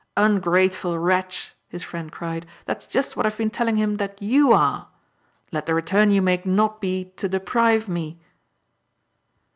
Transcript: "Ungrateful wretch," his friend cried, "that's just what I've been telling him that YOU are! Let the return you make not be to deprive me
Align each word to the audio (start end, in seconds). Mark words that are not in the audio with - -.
"Ungrateful 0.17 0.97
wretch," 0.97 1.53
his 1.69 1.83
friend 1.83 2.11
cried, 2.11 2.47
"that's 2.65 2.87
just 2.87 3.15
what 3.15 3.27
I've 3.27 3.37
been 3.37 3.51
telling 3.51 3.75
him 3.75 3.97
that 3.97 4.19
YOU 4.19 4.51
are! 4.51 4.87
Let 5.51 5.67
the 5.67 5.75
return 5.75 6.09
you 6.09 6.23
make 6.23 6.43
not 6.43 6.81
be 6.81 7.13
to 7.17 7.29
deprive 7.29 7.87
me 7.87 8.19